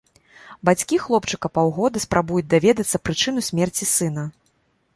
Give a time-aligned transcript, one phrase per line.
[0.67, 4.23] Бацькі хлопчыка паўгода спрабуюць даведацца прычыну смерці сына.